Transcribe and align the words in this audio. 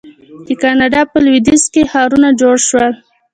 د 0.47 0.47
کاناډا 0.61 1.01
په 1.11 1.17
لویدیځ 1.25 1.63
کې 1.73 1.89
ښارونه 1.91 2.29
جوړ 2.41 2.55
شول. 2.67 2.93